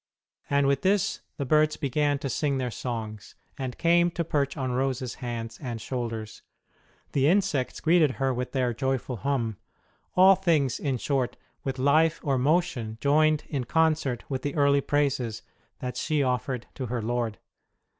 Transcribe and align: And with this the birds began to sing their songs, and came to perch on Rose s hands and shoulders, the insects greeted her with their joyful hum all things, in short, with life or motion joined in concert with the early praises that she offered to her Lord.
And 0.49 0.65
with 0.65 0.81
this 0.81 1.21
the 1.37 1.45
birds 1.45 1.77
began 1.77 2.17
to 2.17 2.27
sing 2.27 2.57
their 2.57 2.71
songs, 2.71 3.35
and 3.55 3.77
came 3.77 4.09
to 4.09 4.23
perch 4.23 4.57
on 4.57 4.71
Rose 4.71 5.03
s 5.03 5.13
hands 5.21 5.59
and 5.61 5.79
shoulders, 5.79 6.41
the 7.11 7.27
insects 7.27 7.79
greeted 7.79 8.13
her 8.13 8.33
with 8.33 8.51
their 8.51 8.73
joyful 8.73 9.17
hum 9.17 9.57
all 10.15 10.33
things, 10.33 10.79
in 10.79 10.97
short, 10.97 11.37
with 11.63 11.77
life 11.77 12.19
or 12.23 12.39
motion 12.39 12.97
joined 12.99 13.43
in 13.47 13.65
concert 13.65 14.27
with 14.27 14.41
the 14.41 14.55
early 14.55 14.81
praises 14.81 15.43
that 15.81 15.97
she 15.97 16.23
offered 16.23 16.65
to 16.73 16.87
her 16.87 17.03
Lord. 17.03 17.37